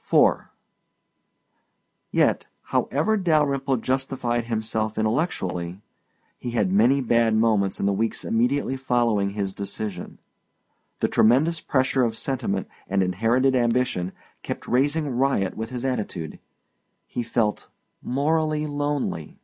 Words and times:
IV 0.00 0.36
Yet, 2.12 2.46
however 2.62 3.16
Dalyrimple 3.18 3.78
justified 3.80 4.44
himself 4.44 4.96
intellectually, 4.96 5.80
he 6.38 6.52
had 6.52 6.70
many 6.70 7.00
bad 7.00 7.34
moments 7.34 7.80
in 7.80 7.86
the 7.86 7.92
weeks 7.92 8.24
immediately 8.24 8.76
following 8.76 9.30
his 9.30 9.52
decision. 9.52 10.20
The 11.00 11.08
tremendous 11.08 11.60
pressure 11.60 12.04
of 12.04 12.16
sentiment 12.16 12.68
and 12.88 13.02
inherited 13.02 13.56
ambition 13.56 14.12
kept 14.44 14.68
raising 14.68 15.08
riot 15.10 15.56
with 15.56 15.70
his 15.70 15.84
attitude. 15.84 16.38
He 17.08 17.24
felt 17.24 17.68
morally 18.00 18.64
lonely. 18.68 19.38